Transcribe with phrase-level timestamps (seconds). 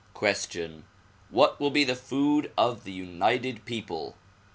[0.15, 0.85] Question:
[1.29, 4.15] What will be the food of the united people?